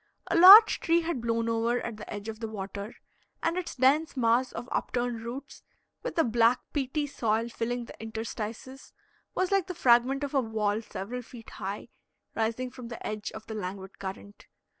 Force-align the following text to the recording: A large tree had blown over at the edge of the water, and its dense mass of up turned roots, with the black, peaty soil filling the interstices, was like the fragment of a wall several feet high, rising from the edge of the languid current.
A 0.31 0.35
large 0.35 0.79
tree 0.79 1.01
had 1.01 1.21
blown 1.21 1.47
over 1.47 1.79
at 1.79 1.97
the 1.97 2.11
edge 2.11 2.27
of 2.27 2.39
the 2.39 2.47
water, 2.47 2.95
and 3.43 3.55
its 3.55 3.75
dense 3.75 4.17
mass 4.17 4.51
of 4.51 4.67
up 4.71 4.91
turned 4.93 5.21
roots, 5.21 5.61
with 6.01 6.15
the 6.15 6.23
black, 6.23 6.59
peaty 6.73 7.05
soil 7.05 7.49
filling 7.49 7.85
the 7.85 8.01
interstices, 8.01 8.93
was 9.35 9.51
like 9.51 9.67
the 9.67 9.75
fragment 9.75 10.23
of 10.23 10.33
a 10.33 10.41
wall 10.41 10.81
several 10.81 11.21
feet 11.21 11.51
high, 11.51 11.89
rising 12.33 12.71
from 12.71 12.87
the 12.87 13.05
edge 13.05 13.29
of 13.33 13.45
the 13.45 13.53
languid 13.53 13.99
current. 13.99 14.47